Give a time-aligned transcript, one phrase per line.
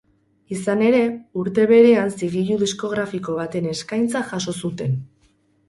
[0.53, 1.01] Izan ere,
[1.41, 5.01] urte berean zigilu diskografiko baten eskaintza jaso zuten.